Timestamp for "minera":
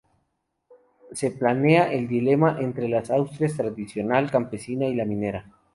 5.05-5.45